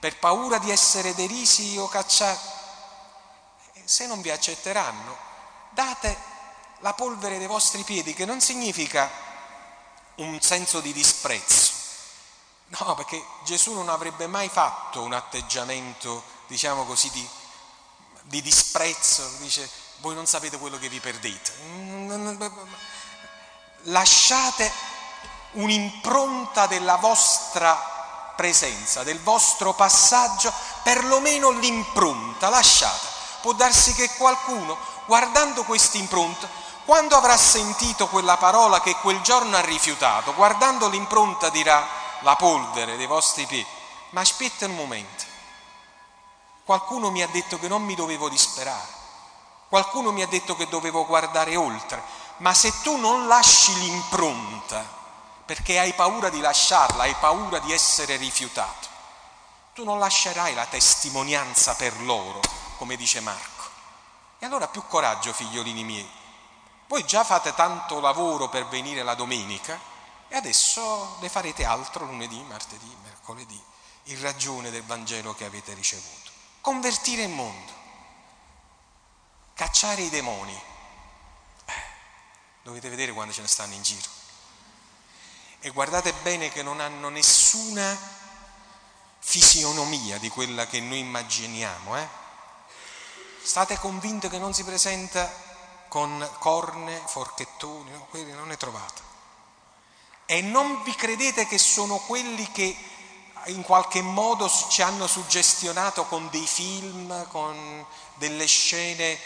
Per 0.00 0.18
paura 0.18 0.56
di 0.56 0.70
essere 0.70 1.14
derisi 1.14 1.76
o 1.76 1.86
cacciati? 1.86 2.48
Se 3.84 4.06
non 4.06 4.22
vi 4.22 4.30
accetteranno, 4.30 5.14
date 5.72 6.16
la 6.78 6.94
polvere 6.94 7.36
dei 7.36 7.46
vostri 7.46 7.82
piedi, 7.82 8.14
che 8.14 8.24
non 8.24 8.40
significa 8.40 9.10
un 10.14 10.40
senso 10.40 10.80
di 10.80 10.94
disprezzo, 10.94 11.74
No, 12.68 12.94
perché 12.94 13.22
Gesù 13.44 13.74
non 13.74 13.90
avrebbe 13.90 14.26
mai 14.26 14.48
fatto 14.48 15.02
un 15.02 15.12
atteggiamento, 15.12 16.24
diciamo 16.46 16.86
così, 16.86 17.10
di, 17.10 17.28
di 18.22 18.40
disprezzo, 18.40 19.28
dice 19.40 19.68
voi 19.98 20.14
non 20.14 20.26
sapete 20.26 20.58
quello 20.58 20.78
che 20.78 20.88
vi 20.88 21.00
perdete. 21.00 21.52
Lasciate 23.88 24.72
un'impronta 25.52 26.66
della 26.66 26.96
vostra 26.96 28.32
presenza, 28.36 29.02
del 29.02 29.20
vostro 29.22 29.72
passaggio, 29.72 30.52
perlomeno 30.82 31.50
l'impronta, 31.50 32.48
lasciate. 32.48 33.06
Può 33.40 33.52
darsi 33.52 33.94
che 33.94 34.10
qualcuno, 34.16 34.76
guardando 35.06 35.64
questa 35.64 35.96
impronta, 35.96 36.48
quando 36.84 37.16
avrà 37.16 37.36
sentito 37.36 38.06
quella 38.06 38.36
parola 38.36 38.80
che 38.80 38.94
quel 38.96 39.20
giorno 39.20 39.56
ha 39.56 39.60
rifiutato, 39.60 40.34
guardando 40.34 40.88
l'impronta 40.88 41.48
dirà 41.48 41.84
la 42.20 42.36
polvere 42.36 42.96
dei 42.96 43.06
vostri 43.06 43.44
piedi, 43.46 43.66
ma 44.10 44.20
aspetta 44.20 44.66
un 44.66 44.74
momento, 44.76 45.24
qualcuno 46.64 47.10
mi 47.10 47.22
ha 47.22 47.28
detto 47.28 47.58
che 47.58 47.66
non 47.66 47.82
mi 47.82 47.96
dovevo 47.96 48.28
disperare, 48.28 48.86
qualcuno 49.68 50.12
mi 50.12 50.22
ha 50.22 50.28
detto 50.28 50.54
che 50.54 50.68
dovevo 50.68 51.04
guardare 51.06 51.56
oltre, 51.56 52.00
ma 52.38 52.52
se 52.52 52.80
tu 52.82 52.96
non 52.96 53.26
lasci 53.26 53.72
l'impronta, 53.78 54.84
perché 55.44 55.78
hai 55.78 55.92
paura 55.92 56.28
di 56.28 56.40
lasciarla, 56.40 57.04
hai 57.04 57.14
paura 57.14 57.58
di 57.60 57.72
essere 57.72 58.16
rifiutato. 58.16 58.88
Tu 59.74 59.84
non 59.84 59.98
lascerai 59.98 60.54
la 60.54 60.66
testimonianza 60.66 61.74
per 61.74 62.00
loro, 62.02 62.40
come 62.78 62.96
dice 62.96 63.20
Marco. 63.20 63.64
E 64.38 64.46
allora 64.46 64.68
più 64.68 64.84
coraggio, 64.86 65.32
figliolini 65.32 65.84
miei. 65.84 66.10
Voi 66.88 67.04
già 67.04 67.24
fate 67.24 67.54
tanto 67.54 68.00
lavoro 68.00 68.48
per 68.48 68.66
venire 68.66 69.02
la 69.02 69.14
domenica 69.14 69.78
e 70.28 70.36
adesso 70.36 71.16
ne 71.20 71.28
farete 71.28 71.64
altro 71.64 72.04
lunedì, 72.04 72.40
martedì, 72.42 72.96
mercoledì, 73.02 73.60
in 74.04 74.20
ragione 74.20 74.70
del 74.70 74.84
Vangelo 74.84 75.34
che 75.34 75.44
avete 75.44 75.74
ricevuto. 75.74 76.30
Convertire 76.60 77.22
il 77.22 77.30
mondo, 77.30 77.72
cacciare 79.54 80.02
i 80.02 80.10
demoni. 80.10 80.74
Dovete 82.66 82.88
vedere 82.88 83.12
quando 83.12 83.32
ce 83.32 83.42
ne 83.42 83.46
stanno 83.46 83.74
in 83.74 83.82
giro 83.82 84.08
e 85.60 85.70
guardate 85.70 86.12
bene 86.24 86.48
che 86.48 86.64
non 86.64 86.80
hanno 86.80 87.08
nessuna 87.10 87.96
fisionomia 89.20 90.18
di 90.18 90.28
quella 90.30 90.66
che 90.66 90.80
noi 90.80 90.98
immaginiamo. 90.98 91.96
Eh? 91.96 92.08
State 93.40 93.78
convinti 93.78 94.28
che 94.28 94.38
non 94.38 94.52
si 94.52 94.64
presenta 94.64 95.32
con 95.86 96.28
corne, 96.40 97.00
forchettoni, 97.06 97.92
no? 97.92 98.06
quelli 98.10 98.32
non 98.32 98.48
ne 98.48 98.56
trovate. 98.56 99.00
E 100.26 100.40
non 100.40 100.82
vi 100.82 100.94
credete 100.96 101.46
che 101.46 101.58
sono 101.58 101.98
quelli 101.98 102.50
che 102.50 102.76
in 103.44 103.62
qualche 103.62 104.02
modo 104.02 104.50
ci 104.70 104.82
hanno 104.82 105.06
suggestionato 105.06 106.04
con 106.06 106.28
dei 106.30 106.48
film, 106.48 107.28
con 107.28 107.86
delle 108.16 108.46
scene 108.46 109.16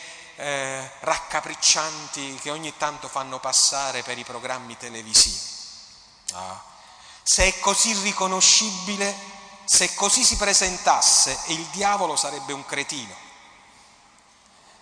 eh, 0.40 0.90
raccapriccianti 1.00 2.36
che 2.36 2.50
ogni 2.50 2.74
tanto 2.78 3.08
fanno 3.08 3.38
passare 3.38 4.02
per 4.02 4.16
i 4.16 4.24
programmi 4.24 4.76
televisivi. 4.76 5.38
Ah. 6.32 6.62
Se 7.22 7.44
è 7.44 7.58
così 7.60 7.92
riconoscibile, 8.00 9.14
se 9.64 9.94
così 9.94 10.24
si 10.24 10.36
presentasse, 10.36 11.38
il 11.48 11.64
diavolo 11.66 12.16
sarebbe 12.16 12.54
un 12.54 12.64
cretino, 12.64 13.14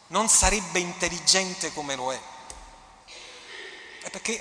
non 0.09 0.29
sarebbe 0.29 0.79
intelligente 0.79 1.73
come 1.75 1.97
lo 1.97 2.13
è, 2.13 2.21
è 4.03 4.11
perché 4.11 4.41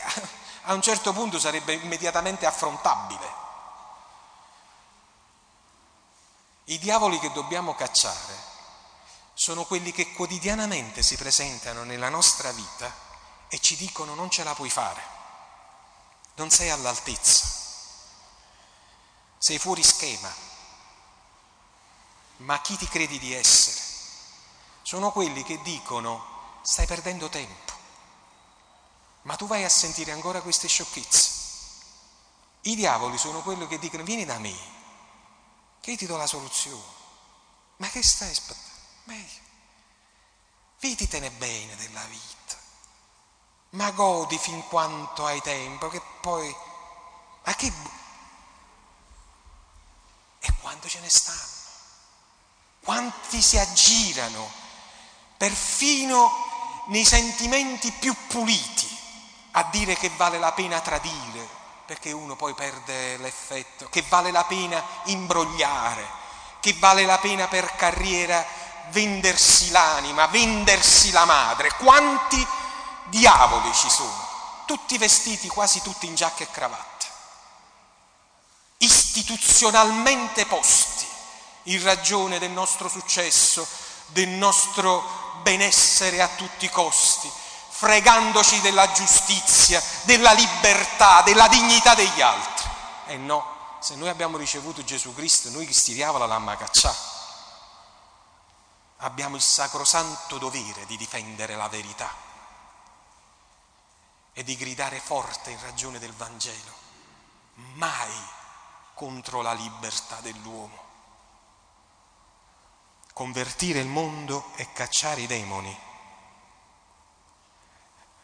a 0.64 0.74
un 0.74 0.82
certo 0.82 1.14
punto 1.14 1.40
sarebbe 1.40 1.74
immediatamente 1.74 2.46
affrontabile. 2.46 3.46
I 6.66 6.78
diavoli 6.80 7.18
che 7.20 7.32
dobbiamo 7.32 7.74
cacciare 7.74 8.47
sono 9.40 9.66
quelli 9.66 9.92
che 9.92 10.14
quotidianamente 10.14 11.04
si 11.04 11.16
presentano 11.16 11.84
nella 11.84 12.10
nostra 12.10 12.52
vita 12.52 12.92
e 13.48 13.60
ci 13.60 13.76
dicono 13.76 14.16
non 14.16 14.32
ce 14.32 14.44
la 14.44 14.56
puoi 14.56 14.72
fare 14.72 15.16
non 16.38 16.52
sei 16.52 16.70
all'altezza, 16.70 17.48
sei 19.40 19.58
fuori 19.58 19.82
schema, 19.82 20.32
ma 22.38 22.62
chi 22.62 22.78
ti 22.78 22.88
credi 22.88 23.18
di 23.18 23.34
essere? 23.34 23.82
Sono 24.84 25.12
quelli 25.12 25.42
che 25.44 25.60
dicono 25.64 26.60
stai 26.62 26.86
perdendo 26.86 27.28
tempo, 27.30 27.74
ma 29.24 29.36
tu 29.36 29.48
vai 29.48 29.64
a 29.64 29.70
sentire 29.70 30.12
ancora 30.12 30.42
queste 30.42 30.68
sciocchezze. 30.68 31.32
I 32.62 32.76
diavoli 32.76 33.18
sono 33.18 33.42
quelli 33.42 33.66
che 33.66 33.80
dicono 33.80 34.04
vieni 34.04 34.24
da 34.24 34.38
me, 34.38 34.56
che 35.82 35.92
io 35.92 35.98
ti 35.98 36.06
do 36.06 36.18
la 36.18 36.28
soluzione. 36.28 36.96
Ma 37.78 37.90
che 37.90 38.04
stai 38.04 38.30
aspettando? 38.30 38.67
Meglio. 39.08 39.46
Veditene 40.80 41.32
bene 41.32 41.76
della 41.76 42.04
vita 42.04 42.28
ma 43.72 43.92
godi 43.92 44.38
fin 44.38 44.66
quanto 44.68 45.26
hai 45.26 45.42
tempo, 45.42 45.90
che 45.90 46.02
poi... 46.22 46.56
A 47.44 47.54
che... 47.54 47.72
E 50.40 50.54
quanto 50.62 50.88
ce 50.88 51.00
ne 51.00 51.10
stanno? 51.10 51.56
Quanti 52.84 53.42
si 53.42 53.58
aggirano, 53.58 54.50
perfino 55.36 56.86
nei 56.88 57.04
sentimenti 57.04 57.92
più 57.92 58.16
puliti, 58.28 58.88
a 59.52 59.64
dire 59.64 59.96
che 59.96 60.10
vale 60.16 60.40
la 60.40 60.54
pena 60.54 60.80
tradire, 60.80 61.48
perché 61.86 62.12
uno 62.12 62.36
poi 62.36 62.54
perde 62.54 63.18
l'effetto, 63.18 63.90
che 63.90 64.04
vale 64.08 64.32
la 64.32 64.46
pena 64.46 64.82
imbrogliare, 65.06 66.06
che 66.62 66.74
vale 66.80 67.06
la 67.06 67.18
pena 67.18 67.48
per 67.48 67.76
carriera 67.76 68.46
vendersi 68.90 69.70
l'anima, 69.72 70.28
vendersi 70.28 71.12
la 71.12 71.26
madre. 71.26 71.72
Quanti 71.78 72.46
diavoli 73.06 73.74
ci 73.74 73.90
sono, 73.90 74.28
tutti 74.66 74.98
vestiti 74.98 75.48
quasi 75.48 75.82
tutti 75.82 76.06
in 76.06 76.16
giacca 76.16 76.44
e 76.44 76.52
cravatta, 76.52 77.06
istituzionalmente 78.78 80.46
posti 80.46 81.06
in 81.64 81.84
ragione 81.84 82.40
del 82.40 82.52
nostro 82.52 82.88
successo, 82.88 83.68
del 84.08 84.30
nostro 84.30 85.40
benessere 85.42 86.22
a 86.22 86.28
tutti 86.28 86.66
i 86.66 86.70
costi, 86.70 87.32
fregandoci 87.70 88.62
della 88.62 88.92
giustizia, 88.92 89.82
della 90.04 90.32
libertà, 90.32 91.22
della 91.24 91.48
dignità 91.48 91.94
degli 91.94 92.22
altri. 92.22 92.70
E 93.08 93.18
no, 93.18 93.78
se 93.80 93.96
noi 93.96 94.10
abbiamo 94.10 94.38
ricevuto 94.38 94.84
Gesù 94.84 95.14
Cristo, 95.14 95.50
noi 95.50 95.66
che 95.66 95.74
sti 95.74 95.94
diavola 95.94 96.26
l'hanno 96.26 96.56
cacciato. 96.58 97.17
Abbiamo 98.98 99.36
il 99.36 99.42
sacrosanto 99.42 100.38
dovere 100.38 100.86
di 100.86 100.98
difendere 100.98 101.56
la 101.56 101.68
verità 101.68 102.12
e 104.34 104.44
di 104.44 104.56
gridare 104.56 105.00
forte 105.00 105.52
in 105.52 105.62
ragione 105.62 106.00
del 106.00 106.14
Vangelo, 106.14 106.74
mai 107.76 108.14
contro 108.94 109.42
la 109.42 109.54
libertà 109.54 110.20
dell'uomo. 110.22 110.86
Convertire 113.14 113.80
il 113.80 113.88
mondo 113.88 114.52
e 114.56 114.72
cacciare 114.74 115.22
i 115.22 115.28
demoni 115.28 115.76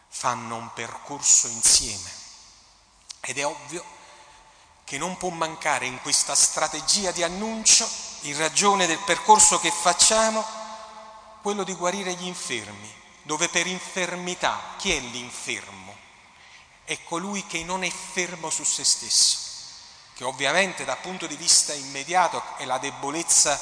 fanno 0.07 0.55
un 0.55 0.71
percorso 0.73 1.47
insieme 1.47 2.11
ed 3.21 3.37
è 3.39 3.45
ovvio 3.45 3.83
che 4.83 4.97
non 4.97 5.17
può 5.17 5.29
mancare 5.29 5.85
in 5.87 5.99
questa 6.01 6.35
strategia 6.35 7.11
di 7.11 7.23
annuncio, 7.23 7.87
in 8.21 8.37
ragione 8.37 8.85
del 8.85 8.99
percorso 8.99 9.59
che 9.59 9.71
facciamo, 9.71 10.45
quello 11.43 11.63
di 11.63 11.75
guarire 11.75 12.15
gli 12.15 12.25
infermi, 12.25 12.91
dove 13.21 13.49
per 13.49 13.67
infermità 13.67 14.73
chi 14.77 14.91
è 14.91 14.99
l'infermo? 14.99 15.83
è 16.85 17.01
colui 17.03 17.45
che 17.47 17.63
non 17.63 17.83
è 17.83 17.89
fermo 17.89 18.49
su 18.49 18.63
se 18.63 18.83
stesso, 18.83 19.37
che 20.15 20.23
ovviamente 20.23 20.83
dal 20.83 20.99
punto 20.99 21.27
di 21.27 21.35
vista 21.35 21.73
immediato 21.73 22.41
è 22.57 22.65
la 22.65 22.77
debolezza 22.77 23.59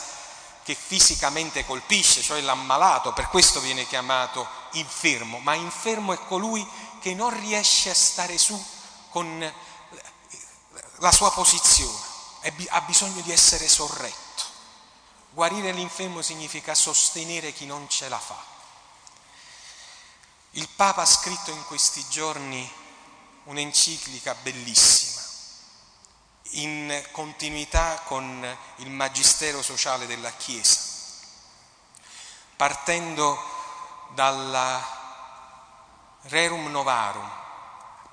che 0.63 0.75
fisicamente 0.75 1.65
colpisce, 1.65 2.21
cioè 2.21 2.41
l'ammalato, 2.41 3.13
per 3.13 3.27
questo 3.29 3.59
viene 3.59 3.88
chiamato 3.88 4.47
infermo, 4.71 5.39
ma 5.39 5.53
infermo 5.53 6.13
è 6.13 6.19
colui 6.27 6.67
che 7.00 7.13
non 7.13 7.38
riesce 7.39 7.89
a 7.89 7.95
stare 7.95 8.38
su 8.38 8.63
con 9.09 9.53
la 10.97 11.11
sua 11.11 11.31
posizione, 11.31 12.00
ha 12.69 12.81
bisogno 12.81 13.21
di 13.21 13.31
essere 13.31 13.67
sorretto. 13.67 14.30
Guarire 15.33 15.71
l'infermo 15.71 16.21
significa 16.21 16.75
sostenere 16.75 17.53
chi 17.53 17.65
non 17.65 17.88
ce 17.89 18.09
la 18.09 18.19
fa. 18.19 18.38
Il 20.51 20.67
Papa 20.67 21.03
ha 21.03 21.05
scritto 21.05 21.51
in 21.51 21.65
questi 21.67 22.05
giorni 22.09 22.69
un'enciclica 23.45 24.35
bellissima, 24.35 25.21
in 26.55 27.07
continuità 27.11 28.01
con 28.05 28.57
il 28.77 28.89
magistero 28.89 29.61
sociale 29.61 30.05
della 30.05 30.31
Chiesa, 30.31 30.79
partendo 32.57 33.41
dalla 34.09 34.85
Rerum 36.23 36.67
Novarum, 36.67 37.31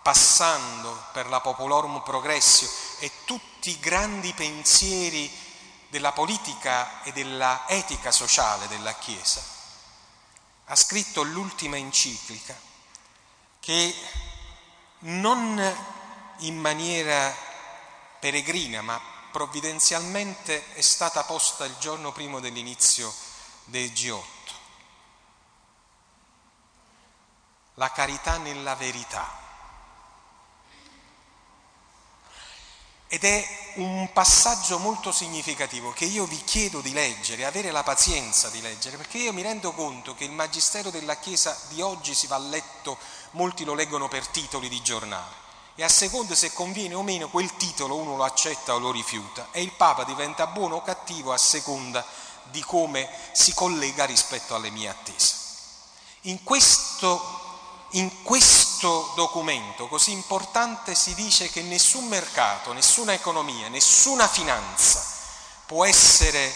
passando 0.02 1.06
per 1.12 1.26
la 1.26 1.40
Popolorum 1.40 2.00
Progressio 2.02 2.70
e 3.00 3.10
tutti 3.25 3.70
i 3.70 3.80
grandi 3.80 4.32
pensieri 4.34 5.46
della 5.88 6.12
politica 6.12 7.02
e 7.02 7.12
della 7.12 7.66
etica 7.66 8.11
sociale 8.11 8.68
della 8.68 8.95
Chiesa, 8.95 9.42
ha 10.66 10.76
scritto 10.76 11.23
l'ultima 11.23 11.76
enciclica 11.76 12.54
che 13.61 13.95
non 15.00 15.76
in 16.38 16.59
maniera 16.59 17.35
peregrina, 18.18 18.83
ma 18.83 19.00
provvidenzialmente 19.30 20.73
è 20.73 20.80
stata 20.80 21.25
posta 21.25 21.64
il 21.64 21.76
giorno 21.78 22.12
prima 22.12 22.40
dell'inizio 22.40 23.12
del 23.64 23.90
G8. 23.90 24.23
La 27.75 27.92
carità 27.92 28.38
nella 28.38 28.75
verità. 28.75 29.48
Ed 33.09 33.25
è 33.25 33.73
un 33.77 34.11
passaggio 34.12 34.79
molto 34.79 35.12
significativo 35.12 35.93
che 35.93 36.05
io 36.05 36.27
vi 36.27 36.43
chiedo 36.45 36.81
di 36.81 36.93
leggere, 36.93 37.47
avere 37.47 37.71
la 37.71 37.83
pazienza 37.83 38.49
di 38.50 38.61
leggere, 38.61 38.97
perché 38.97 39.19
io 39.19 39.33
mi 39.33 39.43
rendo 39.43 39.73
conto 39.73 40.15
che 40.15 40.25
il 40.25 40.33
Magistero 40.33 40.91
della 40.91 41.17
Chiesa 41.17 41.59
di 41.69 41.81
oggi 41.81 42.15
si 42.15 42.27
va 42.27 42.38
letto, 42.38 42.99
molti 43.33 43.65
lo 43.65 43.75
leggono 43.75 44.09
per 44.09 44.27
titoli 44.27 44.69
di 44.69 44.83
giornale 44.83 45.47
e 45.81 45.85
a 45.85 45.88
seconda 45.88 46.35
se 46.35 46.53
conviene 46.53 46.95
o 46.95 47.05
meno 47.05 47.29
quel 47.29 47.55
titolo 47.55 47.95
uno 47.95 48.17
lo 48.17 48.25
accetta 48.25 48.75
o 48.75 48.79
lo 48.79 48.91
rifiuta 48.91 49.47
e 49.53 49.62
il 49.62 49.71
Papa 49.71 50.03
diventa 50.03 50.49
buono 50.49 50.75
o 50.75 50.83
cattivo 50.83 51.33
a 51.33 51.38
seconda 51.38 52.05
di 52.50 52.61
come 52.65 53.09
si 53.31 53.55
collega 53.55 54.05
rispetto 54.05 54.57
alle 54.57 54.71
mie 54.71 54.88
attese. 54.88 55.37
In 56.23 56.43
questo 56.43 57.38
in 57.92 58.23
questo 58.23 59.12
documento 59.14 59.88
così 59.88 60.12
importante 60.12 60.95
si 60.95 61.14
dice 61.14 61.49
che 61.49 61.62
nessun 61.62 62.07
mercato, 62.07 62.73
nessuna 62.73 63.14
economia, 63.14 63.68
nessuna 63.68 64.28
finanza 64.28 65.04
può 65.64 65.85
essere 65.85 66.52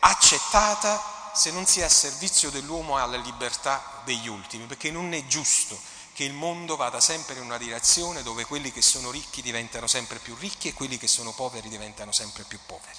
accettata 0.00 1.30
se 1.34 1.50
non 1.50 1.66
sia 1.66 1.86
a 1.86 1.88
servizio 1.88 2.50
dell'uomo 2.50 2.98
e 2.98 3.00
alla 3.00 3.16
libertà 3.16 4.02
degli 4.04 4.28
ultimi, 4.28 4.66
perché 4.66 4.90
non 4.90 5.12
è 5.14 5.26
giusto 5.26 5.78
che 6.12 6.24
il 6.24 6.32
mondo 6.32 6.76
vada 6.76 7.00
sempre 7.00 7.36
in 7.36 7.42
una 7.42 7.56
direzione 7.56 8.22
dove 8.22 8.44
quelli 8.44 8.70
che 8.70 8.82
sono 8.82 9.10
ricchi 9.10 9.40
diventano 9.40 9.86
sempre 9.86 10.18
più 10.18 10.36
ricchi 10.36 10.68
e 10.68 10.74
quelli 10.74 10.98
che 10.98 11.08
sono 11.08 11.32
poveri 11.32 11.68
diventano 11.68 12.12
sempre 12.12 12.44
più 12.44 12.58
poveri. 12.66 12.98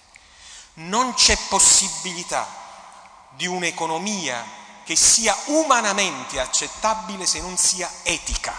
Non 0.75 1.13
c'è 1.13 1.37
possibilità 1.47 2.47
di 3.35 3.45
un'economia 3.45 4.43
che 4.83 4.95
sia 4.95 5.35
umanamente 5.45 6.39
accettabile 6.39 7.25
se 7.25 7.41
non 7.41 7.57
sia 7.57 7.89
etica, 8.03 8.53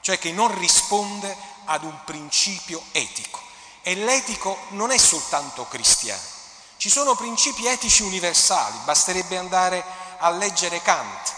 cioè 0.00 0.18
che 0.18 0.32
non 0.32 0.56
risponde 0.58 1.36
ad 1.66 1.84
un 1.84 1.96
principio 2.04 2.82
etico. 2.92 3.40
E 3.82 3.94
l'etico 3.94 4.58
non 4.70 4.90
è 4.90 4.98
soltanto 4.98 5.66
cristiano, 5.66 6.22
ci 6.76 6.90
sono 6.90 7.14
principi 7.14 7.66
etici 7.66 8.02
universali, 8.02 8.76
basterebbe 8.84 9.36
andare 9.36 9.84
a 10.18 10.30
leggere 10.30 10.82
Kant 10.82 11.32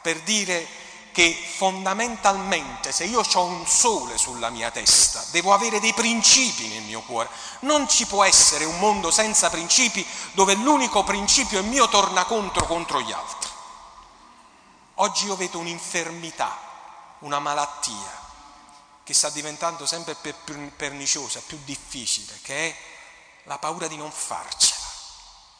per 0.00 0.20
dire 0.20 0.66
che 1.12 1.34
fondamentalmente 1.56 2.92
se 2.92 3.04
io 3.04 3.20
ho 3.20 3.44
un 3.44 3.66
sole 3.66 4.18
sulla 4.18 4.50
mia 4.50 4.70
testa, 4.70 5.24
devo 5.30 5.52
avere 5.52 5.80
dei 5.80 5.92
principi 5.92 6.68
nel 6.68 6.82
mio 6.82 7.00
cuore. 7.00 7.28
Non 7.60 7.88
ci 7.88 8.06
può 8.06 8.22
essere 8.22 8.64
un 8.64 8.78
mondo 8.78 9.10
senza 9.10 9.50
principi 9.50 10.06
dove 10.32 10.54
l'unico 10.54 11.04
principio 11.04 11.58
è 11.58 11.62
mio 11.62 11.88
tornacontro 11.88 12.66
contro 12.66 13.00
gli 13.00 13.12
altri. 13.12 13.45
Oggi 14.98 15.26
io 15.26 15.36
vedo 15.36 15.58
un'infermità, 15.58 16.58
una 17.18 17.38
malattia 17.38 18.24
che 19.04 19.12
sta 19.12 19.28
diventando 19.28 19.84
sempre 19.84 20.14
più 20.14 20.74
perniciosa, 20.74 21.40
più 21.40 21.60
difficile, 21.64 22.38
che 22.40 22.68
è 22.68 22.76
la 23.42 23.58
paura 23.58 23.88
di 23.88 23.96
non 23.98 24.10
farcela. 24.10 24.80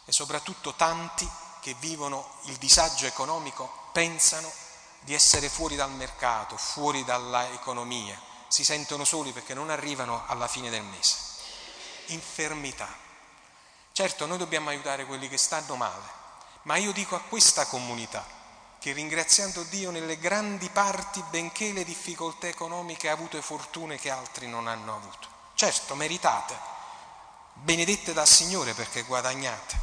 E 0.07 0.13
soprattutto 0.13 0.73
tanti 0.75 1.29
che 1.61 1.75
vivono 1.79 2.39
il 2.45 2.57
disagio 2.57 3.05
economico 3.05 3.91
pensano 3.93 4.51
di 5.01 5.13
essere 5.13 5.51
fuori 5.51 5.77
dal 5.77 5.91
mercato, 5.91 6.57
fuori 6.57 7.05
dall'economia, 7.05 8.19
si 8.49 8.65
sentono 8.65 9.05
soli 9.05 9.33
perché 9.33 9.53
non 9.53 9.69
arrivano 9.69 10.25
alla 10.29 10.49
fine 10.49 10.71
del 10.71 10.83
mese. 10.83 11.15
Infermità. 12.07 12.89
Certo, 13.93 14.25
noi 14.25 14.39
dobbiamo 14.39 14.71
aiutare 14.71 15.05
quelli 15.05 15.29
che 15.29 15.37
stanno 15.37 15.77
male, 15.77 16.09
ma 16.63 16.77
io 16.77 16.93
dico 16.93 17.17
a 17.17 17.21
questa 17.21 17.67
comunità, 17.67 18.36
che 18.87 18.93
ringraziando 18.93 19.65
Dio 19.65 19.91
nelle 19.91 20.17
grandi 20.17 20.71
parti, 20.71 21.21
benché 21.31 21.73
le 21.73 21.83
difficoltà 21.83 22.47
economiche, 22.47 23.09
ha 23.09 23.15
avuto 23.15 23.43
fortune 23.43 23.99
che 23.99 24.11
altri 24.11 24.47
non 24.47 24.69
hanno 24.69 24.95
avuto. 24.95 25.27
Certo, 25.55 25.97
meritate, 25.97 26.57
benedette 27.55 28.13
dal 28.13 28.29
Signore 28.29 28.75
perché 28.75 29.03
guadagnate, 29.03 29.77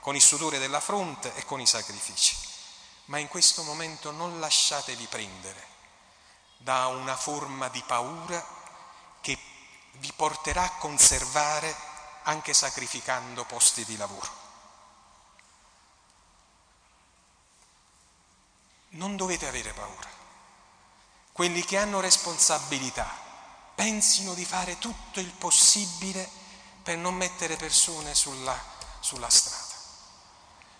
con 0.00 0.14
il 0.14 0.22
sudore 0.22 0.56
della 0.58 0.80
fronte 0.80 1.34
e 1.34 1.44
con 1.44 1.60
i 1.60 1.66
sacrifici. 1.66 2.34
Ma 3.06 3.18
in 3.18 3.28
questo 3.28 3.62
momento 3.62 4.10
non 4.10 4.40
lasciatevi 4.40 5.04
prendere 5.04 5.66
da 6.56 6.86
una 6.86 7.14
forma 7.14 7.68
di 7.68 7.82
paura 7.86 8.42
che 9.20 9.38
vi 9.98 10.12
porterà 10.16 10.62
a 10.62 10.76
conservare 10.78 11.76
anche 12.22 12.54
sacrificando 12.54 13.44
posti 13.44 13.84
di 13.84 13.98
lavoro. 13.98 14.45
Non 18.90 19.16
dovete 19.16 19.46
avere 19.46 19.72
paura. 19.72 20.08
Quelli 21.32 21.64
che 21.64 21.76
hanno 21.76 22.00
responsabilità 22.00 23.08
pensino 23.74 24.32
di 24.34 24.44
fare 24.44 24.78
tutto 24.78 25.20
il 25.20 25.30
possibile 25.32 26.28
per 26.82 26.96
non 26.96 27.14
mettere 27.14 27.56
persone 27.56 28.14
sulla, 28.14 28.58
sulla 29.00 29.28
strada. 29.28 29.64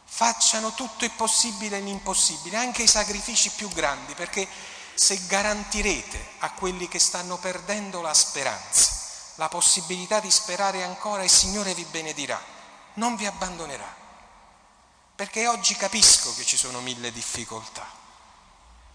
Facciano 0.04 0.72
tutto 0.72 1.04
il 1.04 1.10
possibile 1.10 1.76
e 1.76 1.80
l'impossibile, 1.80 2.56
anche 2.56 2.84
i 2.84 2.88
sacrifici 2.88 3.50
più 3.50 3.68
grandi, 3.68 4.14
perché 4.14 4.48
se 4.94 5.26
garantirete 5.26 6.34
a 6.38 6.52
quelli 6.52 6.88
che 6.88 6.98
stanno 6.98 7.36
perdendo 7.36 8.00
la 8.00 8.14
speranza, 8.14 8.88
la 9.34 9.48
possibilità 9.48 10.20
di 10.20 10.30
sperare 10.30 10.84
ancora, 10.84 11.22
il 11.22 11.28
Signore 11.28 11.74
vi 11.74 11.84
benedirà, 11.84 12.42
non 12.94 13.16
vi 13.16 13.26
abbandonerà. 13.26 14.04
Perché 15.16 15.48
oggi 15.48 15.74
capisco 15.74 16.34
che 16.34 16.44
ci 16.44 16.56
sono 16.56 16.80
mille 16.80 17.10
difficoltà 17.10 18.04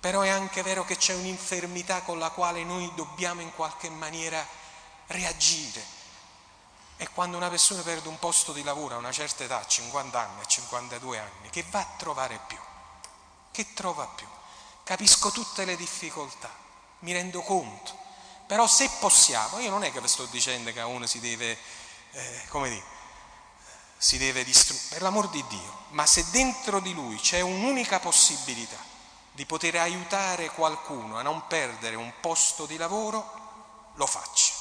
però 0.01 0.21
è 0.21 0.29
anche 0.29 0.63
vero 0.63 0.83
che 0.83 0.97
c'è 0.97 1.13
un'infermità 1.13 2.01
con 2.01 2.17
la 2.17 2.31
quale 2.31 2.63
noi 2.63 2.91
dobbiamo 2.95 3.41
in 3.41 3.53
qualche 3.53 3.87
maniera 3.91 4.43
reagire. 5.07 5.99
E 6.97 7.07
quando 7.09 7.37
una 7.37 7.49
persona 7.49 7.83
perde 7.83 8.07
un 8.07 8.17
posto 8.17 8.51
di 8.51 8.63
lavoro 8.63 8.95
a 8.95 8.97
una 8.97 9.11
certa 9.11 9.43
età, 9.43 9.63
50 9.63 10.19
anni, 10.19 10.41
52 10.47 11.19
anni, 11.19 11.49
che 11.51 11.63
va 11.69 11.81
a 11.81 11.87
trovare 11.97 12.39
più? 12.47 12.57
Che 13.51 13.73
trova 13.75 14.07
più? 14.07 14.25
Capisco 14.83 15.29
tutte 15.29 15.65
le 15.65 15.75
difficoltà, 15.75 16.49
mi 16.99 17.13
rendo 17.13 17.41
conto, 17.41 17.95
però 18.47 18.65
se 18.65 18.89
possiamo, 18.99 19.59
io 19.59 19.69
non 19.69 19.83
è 19.83 19.91
che 19.91 20.07
sto 20.07 20.25
dicendo 20.25 20.73
che 20.73 20.79
a 20.79 20.87
uno 20.87 21.05
si 21.05 21.19
deve, 21.19 21.55
eh, 22.11 22.45
come 22.49 22.69
dire, 22.69 22.83
si 24.01 24.17
deve 24.17 24.43
distruggere, 24.43 24.89
per 24.89 25.03
l'amor 25.03 25.29
di 25.29 25.45
Dio, 25.47 25.83
ma 25.89 26.07
se 26.07 26.27
dentro 26.31 26.79
di 26.79 26.91
lui 26.91 27.17
c'è 27.17 27.39
un'unica 27.41 27.99
possibilità, 27.99 28.77
di 29.31 29.45
poter 29.45 29.75
aiutare 29.75 30.49
qualcuno 30.49 31.19
a 31.19 31.21
non 31.21 31.45
perdere 31.45 31.95
un 31.95 32.11
posto 32.19 32.65
di 32.65 32.77
lavoro, 32.77 33.91
lo 33.93 34.07
faccio. 34.07 34.53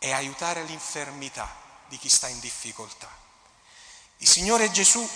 E 0.00 0.10
aiutare 0.10 0.64
l'infermità 0.64 1.48
di 1.86 1.96
chi 1.96 2.08
sta 2.08 2.26
in 2.26 2.40
difficoltà. 2.40 3.08
Il 4.16 4.28
Signore 4.28 4.72
Gesù 4.72 5.08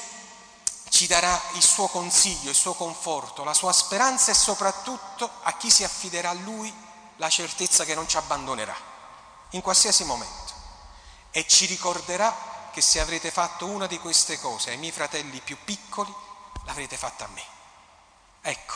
ci 0.90 1.08
darà 1.08 1.40
il 1.54 1.62
suo 1.62 1.88
consiglio, 1.88 2.50
il 2.50 2.56
suo 2.56 2.74
conforto, 2.74 3.42
la 3.42 3.52
sua 3.52 3.72
speranza 3.72 4.30
e 4.30 4.34
soprattutto 4.34 5.28
a 5.42 5.56
chi 5.56 5.70
si 5.70 5.82
affiderà 5.82 6.30
a 6.30 6.34
Lui 6.34 6.72
la 7.16 7.28
certezza 7.28 7.84
che 7.84 7.96
non 7.96 8.08
ci 8.08 8.16
abbandonerà 8.16 8.76
in 9.50 9.60
qualsiasi 9.60 10.04
momento. 10.04 10.52
E 11.32 11.48
ci 11.48 11.66
ricorderà 11.66 12.52
che 12.74 12.80
se 12.80 12.98
avrete 12.98 13.30
fatto 13.30 13.66
una 13.66 13.86
di 13.86 14.00
queste 14.00 14.38
cose 14.40 14.70
ai 14.70 14.76
miei 14.76 14.90
fratelli 14.90 15.40
più 15.40 15.56
piccoli, 15.64 16.12
l'avrete 16.64 16.96
fatta 16.96 17.24
a 17.24 17.28
me. 17.28 17.42
Ecco, 18.42 18.74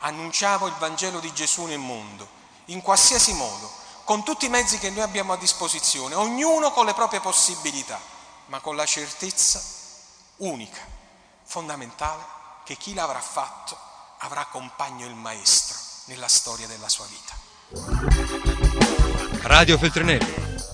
annunciamo 0.00 0.66
il 0.66 0.74
Vangelo 0.74 1.18
di 1.18 1.32
Gesù 1.32 1.64
nel 1.64 1.78
mondo, 1.78 2.28
in 2.66 2.82
qualsiasi 2.82 3.32
modo, 3.32 3.72
con 4.04 4.22
tutti 4.22 4.44
i 4.44 4.50
mezzi 4.50 4.78
che 4.78 4.90
noi 4.90 5.00
abbiamo 5.00 5.32
a 5.32 5.38
disposizione, 5.38 6.14
ognuno 6.14 6.72
con 6.72 6.84
le 6.84 6.92
proprie 6.92 7.20
possibilità, 7.20 7.98
ma 8.46 8.60
con 8.60 8.76
la 8.76 8.84
certezza 8.84 9.62
unica, 10.36 10.80
fondamentale, 11.44 12.22
che 12.64 12.76
chi 12.76 12.92
l'avrà 12.92 13.20
fatto 13.20 13.78
avrà 14.18 14.44
compagno 14.44 15.06
il 15.06 15.14
Maestro 15.14 15.78
nella 16.04 16.28
storia 16.28 16.66
della 16.66 16.88
sua 16.90 17.06
vita. 17.06 17.34
Radio 19.40 19.78
Feltrinelli, 19.78 20.47